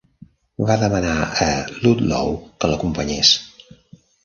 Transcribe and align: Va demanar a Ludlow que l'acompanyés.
Va 0.69 0.77
demanar 0.83 1.11
a 1.25 1.49
Ludlow 1.85 2.33
que 2.65 2.73
l'acompanyés. 2.73 3.37